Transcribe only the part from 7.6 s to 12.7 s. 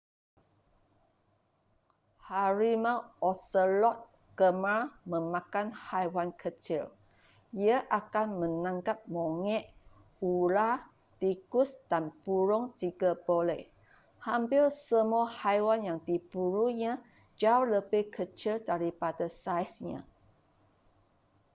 ia akan menangkap monyet ular tikus dan burung